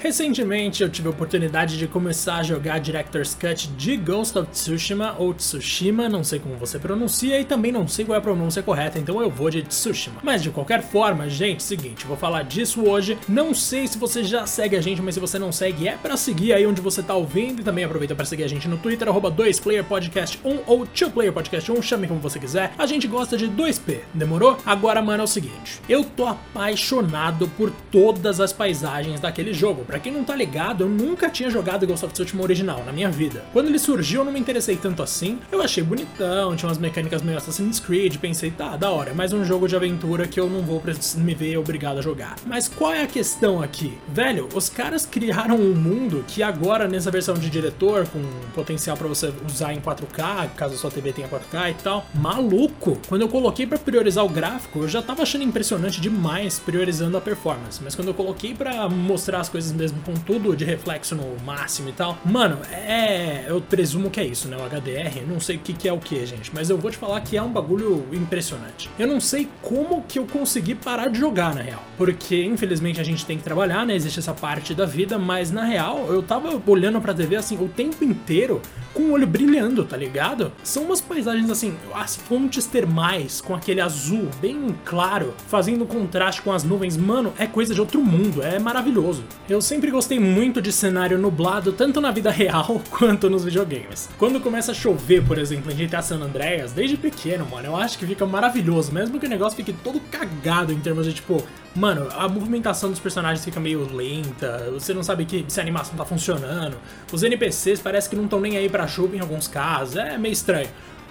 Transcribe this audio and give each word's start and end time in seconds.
Recentemente 0.00 0.80
eu 0.80 0.88
tive 0.88 1.08
a 1.08 1.10
oportunidade 1.10 1.76
de 1.76 1.88
começar 1.88 2.36
a 2.36 2.42
jogar 2.44 2.78
Director's 2.78 3.34
Cut 3.34 3.66
de 3.70 3.96
Ghost 3.96 4.38
of 4.38 4.48
Tsushima 4.52 5.16
ou 5.18 5.34
Tsushima, 5.34 6.08
não 6.08 6.22
sei 6.22 6.38
como 6.38 6.54
você 6.54 6.78
pronuncia 6.78 7.40
e 7.40 7.44
também 7.44 7.72
não 7.72 7.88
sei 7.88 8.04
qual 8.04 8.14
é 8.14 8.18
a 8.18 8.22
pronúncia 8.22 8.62
correta, 8.62 8.96
então 8.96 9.20
eu 9.20 9.28
vou 9.28 9.50
de 9.50 9.60
Tsushima. 9.64 10.20
Mas 10.22 10.40
de 10.40 10.50
qualquer 10.50 10.84
forma, 10.84 11.28
gente, 11.28 11.64
seguinte, 11.64 12.06
vou 12.06 12.16
falar 12.16 12.44
disso 12.44 12.88
hoje. 12.88 13.18
Não 13.28 13.52
sei 13.52 13.88
se 13.88 13.98
você 13.98 14.22
já 14.22 14.46
segue 14.46 14.76
a 14.76 14.80
gente, 14.80 15.02
mas 15.02 15.14
se 15.14 15.20
você 15.20 15.36
não 15.36 15.50
segue, 15.50 15.88
é 15.88 15.96
para 15.96 16.16
seguir 16.16 16.52
aí 16.52 16.64
onde 16.64 16.80
você 16.80 17.02
tá 17.02 17.16
ouvindo 17.16 17.60
e 17.60 17.64
também 17.64 17.82
aproveita 17.82 18.14
para 18.14 18.24
seguir 18.24 18.44
a 18.44 18.48
gente 18.48 18.68
no 18.68 18.78
Twitter, 18.78 19.08
arroba 19.08 19.32
2playerpodcast1 19.32 20.60
ou 20.64 20.86
2playerpodcast1, 20.86 21.82
chame 21.82 22.06
como 22.06 22.20
você 22.20 22.38
quiser. 22.38 22.72
A 22.78 22.86
gente 22.86 23.08
gosta 23.08 23.36
de 23.36 23.48
2P, 23.48 24.02
demorou? 24.14 24.58
Agora, 24.64 25.02
mano, 25.02 25.22
é 25.22 25.24
o 25.24 25.26
seguinte, 25.26 25.80
eu 25.88 26.04
tô 26.04 26.24
apaixonado 26.24 27.48
por 27.56 27.72
todas 27.90 28.38
as 28.38 28.52
paisagens 28.52 29.18
daquele 29.18 29.52
jogo. 29.52 29.87
Pra 29.88 29.98
quem 29.98 30.12
não 30.12 30.22
tá 30.22 30.36
ligado, 30.36 30.84
eu 30.84 30.88
nunca 30.88 31.30
tinha 31.30 31.48
jogado 31.48 31.86
Ghost 31.86 32.04
of 32.04 32.12
Tsushima 32.12 32.42
original 32.42 32.84
na 32.84 32.92
minha 32.92 33.10
vida. 33.10 33.42
Quando 33.54 33.68
ele 33.68 33.78
surgiu, 33.78 34.20
eu 34.20 34.24
não 34.26 34.32
me 34.32 34.38
interessei 34.38 34.76
tanto 34.76 35.02
assim. 35.02 35.38
Eu 35.50 35.62
achei 35.62 35.82
bonitão, 35.82 36.54
tinha 36.54 36.68
umas 36.68 36.76
mecânicas 36.76 37.22
meio 37.22 37.38
Assassin's 37.38 37.80
Creed, 37.80 38.18
pensei, 38.18 38.50
tá, 38.50 38.76
da 38.76 38.90
hora, 38.90 39.12
é 39.12 39.14
mais 39.14 39.32
um 39.32 39.42
jogo 39.46 39.66
de 39.66 39.74
aventura 39.74 40.28
que 40.28 40.38
eu 40.38 40.50
não 40.50 40.60
vou 40.60 40.82
me 41.16 41.34
ver 41.34 41.56
obrigado 41.56 42.00
a 42.00 42.02
jogar. 42.02 42.36
Mas 42.44 42.68
qual 42.68 42.92
é 42.92 43.02
a 43.02 43.06
questão 43.06 43.62
aqui? 43.62 43.96
Velho, 44.08 44.46
os 44.54 44.68
caras 44.68 45.06
criaram 45.06 45.56
um 45.56 45.74
mundo 45.74 46.22
que 46.28 46.42
agora, 46.42 46.86
nessa 46.86 47.10
versão 47.10 47.34
de 47.34 47.48
diretor, 47.48 48.06
com 48.08 48.20
potencial 48.54 48.94
para 48.94 49.08
você 49.08 49.32
usar 49.46 49.72
em 49.72 49.80
4K, 49.80 50.50
caso 50.54 50.74
a 50.74 50.76
sua 50.76 50.90
TV 50.90 51.14
tenha 51.14 51.28
4K 51.28 51.70
e 51.70 51.74
tal, 51.82 52.06
maluco! 52.14 52.98
Quando 53.08 53.22
eu 53.22 53.28
coloquei 53.28 53.66
para 53.66 53.78
priorizar 53.78 54.22
o 54.22 54.28
gráfico, 54.28 54.80
eu 54.80 54.88
já 54.88 55.00
tava 55.00 55.22
achando 55.22 55.44
impressionante 55.44 55.98
demais 55.98 56.58
priorizando 56.58 57.16
a 57.16 57.22
performance. 57.22 57.80
Mas 57.82 57.94
quando 57.94 58.08
eu 58.08 58.14
coloquei 58.14 58.52
para 58.52 58.86
mostrar 58.90 59.40
as 59.40 59.48
coisas 59.48 59.77
mesmo 59.78 60.00
com 60.02 60.14
tudo 60.14 60.56
de 60.56 60.64
reflexo 60.64 61.14
no 61.14 61.36
máximo 61.44 61.88
e 61.88 61.92
tal. 61.92 62.18
Mano, 62.24 62.58
é. 62.70 63.46
Eu 63.48 63.60
presumo 63.60 64.10
que 64.10 64.20
é 64.20 64.24
isso, 64.24 64.48
né? 64.48 64.56
O 64.56 64.68
HDR, 64.68 65.24
não 65.26 65.40
sei 65.40 65.56
o 65.56 65.58
que, 65.60 65.72
que 65.72 65.88
é 65.88 65.92
o 65.92 65.98
que, 65.98 66.26
gente, 66.26 66.50
mas 66.52 66.68
eu 66.68 66.76
vou 66.76 66.90
te 66.90 66.96
falar 66.96 67.20
que 67.20 67.36
é 67.36 67.42
um 67.42 67.50
bagulho 67.50 68.04
impressionante. 68.12 68.90
Eu 68.98 69.06
não 69.06 69.20
sei 69.20 69.48
como 69.62 70.02
que 70.02 70.18
eu 70.18 70.26
consegui 70.26 70.74
parar 70.74 71.08
de 71.08 71.18
jogar, 71.18 71.54
na 71.54 71.62
real. 71.62 71.82
Porque, 71.96 72.44
infelizmente, 72.44 73.00
a 73.00 73.04
gente 73.04 73.24
tem 73.24 73.38
que 73.38 73.44
trabalhar, 73.44 73.86
né? 73.86 73.94
Existe 73.94 74.18
essa 74.18 74.34
parte 74.34 74.74
da 74.74 74.84
vida, 74.84 75.18
mas 75.18 75.50
na 75.50 75.64
real, 75.64 76.06
eu 76.08 76.22
tava 76.22 76.60
olhando 76.66 77.00
pra 77.00 77.14
TV 77.14 77.36
assim 77.36 77.56
o 77.62 77.68
tempo 77.68 78.04
inteiro 78.04 78.60
com 78.94 79.04
o 79.04 79.12
olho 79.12 79.26
brilhando, 79.26 79.84
tá 79.84 79.96
ligado? 79.96 80.50
São 80.64 80.84
umas 80.84 81.00
paisagens 81.00 81.50
assim, 81.50 81.76
as 81.94 82.16
fontes 82.16 82.66
termais 82.66 83.40
com 83.40 83.54
aquele 83.54 83.80
azul 83.80 84.28
bem 84.40 84.74
claro, 84.84 85.34
fazendo 85.46 85.86
contraste 85.86 86.42
com 86.42 86.52
as 86.52 86.64
nuvens, 86.64 86.96
mano, 86.96 87.32
é 87.38 87.46
coisa 87.46 87.72
de 87.72 87.80
outro 87.80 88.02
mundo, 88.02 88.42
é 88.42 88.58
maravilhoso. 88.58 89.22
Eu 89.48 89.60
sempre 89.68 89.90
gostei 89.90 90.18
muito 90.18 90.62
de 90.62 90.72
cenário 90.72 91.18
nublado, 91.18 91.74
tanto 91.74 92.00
na 92.00 92.10
vida 92.10 92.30
real 92.32 92.80
quanto 92.88 93.28
nos 93.28 93.44
videogames. 93.44 94.08
Quando 94.16 94.40
começa 94.40 94.72
a 94.72 94.74
chover, 94.74 95.22
por 95.22 95.36
exemplo, 95.38 95.70
em 95.70 95.74
GTA 95.74 96.00
San 96.00 96.22
Andreas, 96.22 96.72
desde 96.72 96.96
pequeno, 96.96 97.44
mano, 97.44 97.66
eu 97.66 97.76
acho 97.76 97.98
que 97.98 98.06
fica 98.06 98.24
maravilhoso, 98.24 98.90
mesmo 98.90 99.20
que 99.20 99.26
o 99.26 99.28
negócio 99.28 99.56
fique 99.56 99.74
todo 99.74 100.00
cagado 100.10 100.72
em 100.72 100.80
termos 100.80 101.04
de 101.04 101.12
tipo, 101.12 101.44
Mano, 101.76 102.08
a 102.16 102.26
movimentação 102.26 102.90
dos 102.90 102.98
personagens 102.98 103.44
fica 103.44 103.60
meio 103.60 103.86
lenta, 103.94 104.70
você 104.72 104.94
não 104.94 105.02
sabe 105.02 105.26
que, 105.26 105.44
se 105.46 105.60
a 105.60 105.62
animação 105.62 105.94
tá 105.96 106.04
funcionando. 106.04 106.76
Os 107.12 107.22
NPCs 107.22 107.80
parece 107.80 108.08
que 108.08 108.16
não 108.16 108.24
estão 108.24 108.40
nem 108.40 108.56
aí 108.56 108.68
pra 108.68 108.88
chuva 108.88 109.14
em 109.14 109.20
alguns 109.20 109.46
casos, 109.46 109.94
é 109.96 110.16
meio 110.16 110.32
estranho. 110.32 110.68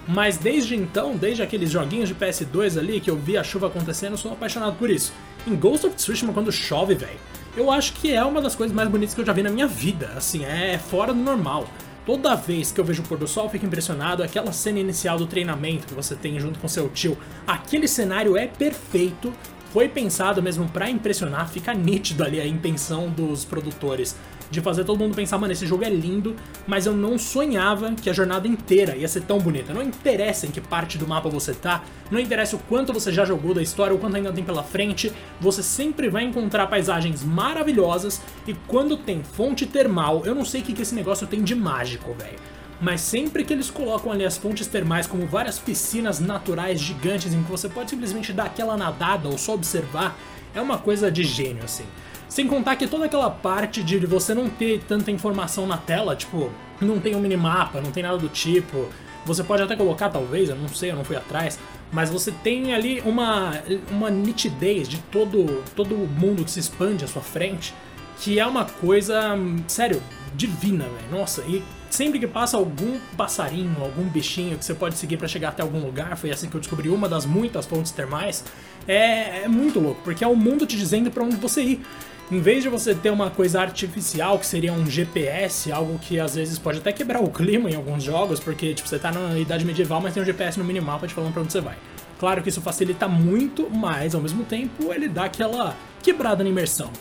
Mas 0.08 0.38
desde 0.38 0.76
então, 0.76 1.16
desde 1.16 1.44
aqueles 1.44 1.70
joguinhos 1.70 2.08
de 2.08 2.16
PS2 2.16 2.78
ali 2.80 3.02
que 3.02 3.10
eu 3.10 3.18
vi 3.18 3.38
a 3.38 3.44
chuva 3.44 3.68
acontecendo, 3.68 4.14
eu 4.14 4.18
sou 4.18 4.32
apaixonado 4.32 4.78
por 4.78 4.90
isso. 4.90 5.14
Em 5.46 5.56
Ghost 5.56 5.86
of 5.86 5.96
Tsushima, 5.96 6.34
quando 6.34 6.52
chove, 6.52 6.96
velho, 6.96 7.20
eu 7.58 7.72
acho 7.72 7.94
que 7.94 8.14
é 8.14 8.24
uma 8.24 8.42
das 8.42 8.56
coisas 8.56 8.76
mais 8.76 8.88
bonitas 8.88 9.14
que 9.14 9.22
eu 9.22 9.26
já 9.26 9.34
vi 9.34 9.44
na 9.44 9.50
minha 9.50 9.68
vida. 9.68 10.14
Assim, 10.16 10.46
é 10.46 10.78
fora 10.78 11.14
do 11.14 11.20
normal. 11.20 11.68
Toda 12.06 12.36
vez 12.36 12.72
que 12.72 12.80
eu 12.80 12.86
vejo 12.86 13.04
o 13.04 13.06
pôr 13.06 13.18
do 13.18 13.28
sol, 13.28 13.46
eu 13.46 13.50
fico 13.50 13.66
impressionado. 13.66 14.24
Aquela 14.24 14.54
cena 14.54 14.80
inicial 14.80 15.18
do 15.18 15.28
treinamento 15.28 15.88
que 15.88 15.94
você 15.94 16.16
tem 16.16 16.40
junto 16.40 16.58
com 16.58 16.68
seu 16.68 16.88
tio, 16.88 17.18
aquele 17.46 17.86
cenário 17.86 18.38
é 18.38 18.48
perfeito. 18.48 19.34
Foi 19.72 19.88
pensado 19.88 20.42
mesmo 20.42 20.68
para 20.70 20.90
impressionar, 20.90 21.50
fica 21.50 21.74
nítido 21.74 22.24
ali 22.24 22.40
a 22.40 22.48
intenção 22.48 23.10
dos 23.10 23.44
produtores 23.44 24.16
de 24.50 24.62
fazer 24.62 24.86
todo 24.86 25.00
mundo 25.00 25.16
pensar, 25.16 25.38
mano, 25.38 25.52
esse 25.52 25.66
jogo 25.66 25.84
é 25.84 25.90
lindo, 25.90 26.36
mas 26.66 26.86
eu 26.86 26.94
não 26.94 27.18
sonhava 27.18 27.94
que 27.94 28.10
a 28.10 28.14
jornada 28.14 28.48
inteira 28.48 28.96
ia 28.96 29.08
ser 29.08 29.24
tão 29.24 29.40
bonita. 29.40 29.74
Não 29.74 29.84
interessa 29.84 30.46
em 30.46 30.52
que 30.52 30.62
parte 30.62 30.98
do 30.98 31.08
mapa 31.08 31.30
você 31.30 31.54
tá, 31.54 31.84
não 32.10 32.20
interessa 32.20 32.56
o 32.56 32.60
quanto 32.60 32.94
você 32.94 33.12
já 33.12 33.26
jogou 33.26 33.54
da 33.54 33.62
história, 33.62 33.96
o 33.96 34.00
quanto 34.00 34.16
ainda 34.16 34.32
tem 34.32 34.44
pela 34.44 34.64
frente, 34.64 35.12
você 35.40 35.62
sempre 35.62 36.10
vai 36.10 36.24
encontrar 36.24 36.68
paisagens 36.68 37.24
maravilhosas 37.24 38.22
e 38.48 38.54
quando 38.68 38.98
tem 38.98 39.24
fonte 39.24 39.66
termal, 39.66 40.24
eu 40.26 40.34
não 40.34 40.46
sei 40.46 40.62
o 40.62 40.64
que, 40.64 40.74
que 40.74 40.82
esse 40.82 40.96
negócio 40.96 41.28
tem 41.28 41.44
de 41.44 41.56
mágico, 41.56 42.14
velho. 42.14 42.57
Mas 42.80 43.02
sempre 43.02 43.44
que 43.44 43.54
eles 43.54 43.72
colocam 43.72 44.12
ali 44.12 44.24
as 44.24 44.38
fontes 44.38 44.68
termais 44.68 45.08
como 45.08 45.26
várias 45.26 45.58
piscinas 45.58 46.20
naturais 46.20 46.80
gigantes 46.80 47.34
em 47.34 47.42
que 47.42 47.50
você 47.50 47.68
pode 47.68 47.90
simplesmente 47.90 48.32
dar 48.32 48.46
aquela 48.46 48.78
nadada 48.78 49.28
ou 49.28 49.38
só 49.38 49.54
observar, 49.54 50.16
é 50.54 50.62
uma 50.62 50.78
coisa 50.78 51.12
de 51.12 51.24
gênio 51.24 51.64
assim. 51.64 51.86
Sem 52.30 52.48
contar 52.48 52.76
que 52.76 52.88
toda 52.88 53.06
aquela 53.06 53.30
parte 53.30 53.82
de 53.82 53.98
você 54.06 54.34
não 54.34 54.50
ter 54.50 54.84
tanta 54.88 55.10
informação 55.10 55.66
na 55.66 55.78
tela, 55.78 56.16
tipo, 56.16 56.52
não 56.80 57.00
tem 57.00 57.16
um 57.16 57.20
minimapa, 57.20 57.82
não 57.82 57.92
tem 57.92 58.04
nada 58.04 58.18
do 58.18 58.30
tipo. 58.30 58.88
Você 59.26 59.44
pode 59.44 59.64
até 59.64 59.76
colocar, 59.76 60.10
talvez, 60.10 60.50
eu 60.50 60.56
não 60.56 60.68
sei, 60.68 60.92
eu 60.92 60.96
não 60.96 61.04
fui 61.04 61.16
atrás, 61.16 61.58
mas 61.92 62.10
você 62.10 62.32
tem 62.32 62.74
ali 62.74 63.02
uma, 63.02 63.54
uma 63.90 64.10
nitidez 64.10 64.88
de 64.88 64.98
todo, 65.12 65.64
todo 65.76 65.96
mundo 65.96 66.44
que 66.44 66.52
se 66.52 66.60
expande 66.60 67.04
à 67.04 67.08
sua 67.08 67.22
frente, 67.22 67.74
que 68.20 68.40
é 68.40 68.46
uma 68.46 68.66
coisa, 68.66 69.38
sério, 69.68 70.02
divina, 70.38 70.86
velho. 70.86 71.20
Nossa, 71.20 71.42
e 71.42 71.64
sempre 71.90 72.20
que 72.20 72.28
passa 72.28 72.56
algum 72.56 73.00
passarinho, 73.18 73.76
algum 73.82 74.04
bichinho 74.04 74.58
que 74.58 74.64
você 74.64 74.74
pode 74.74 74.96
seguir 74.96 75.18
para 75.18 75.28
chegar 75.28 75.50
até 75.50 75.64
algum 75.64 75.80
lugar, 75.80 76.16
foi 76.16 76.32
assim 76.32 76.48
que 76.48 76.56
eu 76.56 76.62
descobri 76.62 76.90
uma 76.90 77.10
das 77.10 77.26
muitas 77.26 77.66
fontes 77.66 77.92
termais, 77.92 78.46
é, 78.88 79.44
é 79.44 79.48
muito 79.48 79.80
louco, 79.80 80.00
porque 80.04 80.24
é 80.24 80.28
o 80.28 80.36
mundo 80.36 80.66
te 80.66 80.78
dizendo 80.78 81.10
para 81.10 81.24
onde 81.24 81.36
você 81.36 81.62
ir. 81.62 81.82
Em 82.30 82.42
vez 82.42 82.62
de 82.62 82.70
você 82.70 82.94
ter 82.94 83.10
uma 83.10 83.30
coisa 83.30 83.62
artificial, 83.62 84.38
que 84.38 84.46
seria 84.46 84.74
um 84.74 84.86
GPS, 84.86 85.72
algo 85.72 85.98
que 85.98 86.20
às 86.20 86.36
vezes 86.36 86.60
pode 86.60 86.80
até 86.80 86.92
quebrar 86.92 87.22
o 87.22 87.30
clima 87.30 87.70
em 87.72 87.76
alguns 87.76 88.04
jogos, 88.04 88.40
porque 88.40 88.74
tipo, 88.74 88.88
você 88.88 89.00
tá 89.00 89.12
na 89.12 89.40
idade 89.40 89.66
medieval, 89.66 90.02
mas 90.02 90.14
tem 90.14 90.22
um 90.22 90.26
GPS 90.26 90.60
no 90.60 90.66
minimapa 90.66 91.08
te 91.08 91.14
falando 91.14 91.32
pra 91.32 91.42
onde 91.42 91.54
você 91.54 91.62
vai. 91.62 91.78
Claro 92.20 92.44
que 92.44 92.50
isso 92.50 92.62
facilita 92.62 93.08
muito, 93.08 93.70
mas 93.70 94.14
ao 94.14 94.22
mesmo 94.22 94.44
tempo 94.44 94.92
ele 94.92 95.08
dá 95.08 95.26
aquela 95.26 95.76
quebrada 96.04 96.44
na 96.44 96.50
imersão. 96.50 96.92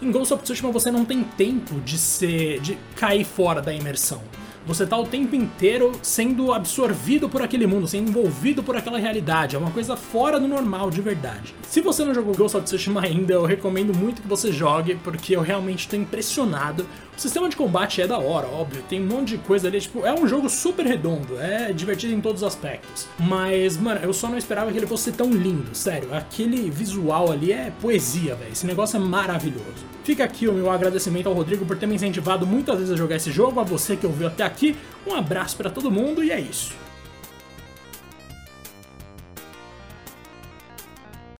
Em 0.00 0.10
Ghost 0.10 0.34
of 0.34 0.42
Tsushima 0.42 0.70
você 0.70 0.90
não 0.90 1.04
tem 1.04 1.24
tempo 1.24 1.80
de 1.80 1.96
ser. 1.96 2.60
de 2.60 2.76
cair 2.94 3.24
fora 3.24 3.62
da 3.62 3.72
imersão. 3.72 4.20
Você 4.66 4.84
tá 4.84 4.98
o 4.98 5.06
tempo 5.06 5.36
inteiro 5.36 5.92
sendo 6.02 6.52
absorvido 6.52 7.28
por 7.28 7.40
aquele 7.40 7.68
mundo, 7.68 7.86
sendo 7.86 8.08
envolvido 8.08 8.64
por 8.64 8.76
aquela 8.76 8.98
realidade. 8.98 9.54
É 9.54 9.58
uma 9.58 9.70
coisa 9.70 9.96
fora 9.96 10.40
do 10.40 10.48
normal, 10.48 10.90
de 10.90 11.00
verdade. 11.00 11.54
Se 11.62 11.80
você 11.80 12.04
não 12.04 12.12
jogou 12.12 12.34
Ghost 12.34 12.56
of 12.56 12.66
Tsushima 12.66 13.00
ainda, 13.00 13.34
eu 13.34 13.44
recomendo 13.44 13.96
muito 13.96 14.20
que 14.20 14.26
você 14.26 14.50
jogue, 14.50 14.96
porque 14.96 15.36
eu 15.36 15.40
realmente 15.40 15.80
estou 15.80 15.96
impressionado. 15.96 16.84
O 17.16 17.20
sistema 17.20 17.48
de 17.48 17.56
combate 17.56 18.02
é 18.02 18.08
da 18.08 18.18
hora, 18.18 18.46
óbvio, 18.48 18.82
tem 18.88 19.00
um 19.00 19.06
monte 19.06 19.30
de 19.30 19.38
coisa 19.38 19.68
ali, 19.68 19.80
tipo, 19.80 20.04
é 20.04 20.12
um 20.12 20.28
jogo 20.28 20.50
super 20.50 20.84
redondo, 20.84 21.40
é 21.40 21.72
divertido 21.72 22.12
em 22.12 22.20
todos 22.20 22.42
os 22.42 22.48
aspectos. 22.48 23.06
Mas, 23.18 23.78
mano, 23.78 24.00
eu 24.02 24.12
só 24.12 24.28
não 24.28 24.36
esperava 24.36 24.70
que 24.70 24.76
ele 24.76 24.86
fosse 24.86 25.12
tão 25.12 25.30
lindo, 25.30 25.74
sério. 25.74 26.12
Aquele 26.12 26.68
visual 26.70 27.32
ali 27.32 27.52
é 27.52 27.72
poesia, 27.80 28.34
velho. 28.34 28.52
Esse 28.52 28.66
negócio 28.66 28.96
é 28.96 29.00
maravilhoso. 29.00 29.86
Fica 30.04 30.24
aqui 30.24 30.46
o 30.46 30.52
meu 30.52 30.70
agradecimento 30.70 31.26
ao 31.26 31.34
Rodrigo 31.34 31.64
por 31.64 31.76
ter 31.76 31.86
me 31.86 31.94
incentivado 31.94 32.46
muitas 32.46 32.78
vezes 32.78 32.92
a 32.92 32.96
jogar 32.96 33.16
esse 33.16 33.32
jogo, 33.32 33.58
a 33.58 33.64
você 33.64 33.96
que 33.96 34.06
ouviu 34.06 34.26
até 34.26 34.44
aqui. 34.56 34.74
Um 35.06 35.14
abraço 35.14 35.56
para 35.56 35.70
todo 35.70 35.90
mundo 35.90 36.24
e 36.24 36.32
é 36.32 36.40
isso. 36.40 36.85